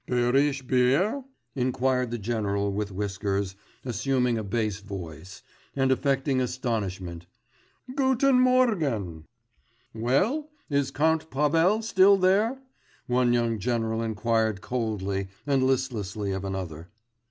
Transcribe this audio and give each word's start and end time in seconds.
'Baierisch 0.07 0.65
Bier?' 0.65 1.21
inquired 1.53 2.09
the 2.09 2.17
general 2.17 2.73
with 2.73 2.91
whiskers, 2.91 3.55
assuming 3.85 4.35
a 4.35 4.43
bass 4.43 4.79
voice, 4.79 5.43
and 5.75 5.91
affecting 5.91 6.41
astonishment 6.41 7.27
'Guten 7.95 8.39
Morgen.' 8.39 9.25
'Well? 9.93 10.49
Is 10.71 10.89
Count 10.89 11.29
Pavel 11.29 11.83
still 11.83 12.17
there?' 12.17 12.59
one 13.05 13.31
young 13.31 13.59
general 13.59 14.01
inquired 14.01 14.59
coldly 14.59 15.27
and 15.45 15.61
listlessly 15.63 16.31
of 16.31 16.45
another. 16.45 16.89